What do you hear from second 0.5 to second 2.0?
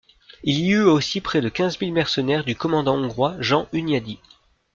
y eut aussi près de quinze mille